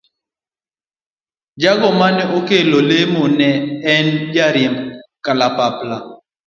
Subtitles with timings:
[1.61, 3.49] Jago mane okelo lemo no ne
[3.93, 4.77] en jariemb
[5.23, 5.97] kalapapla.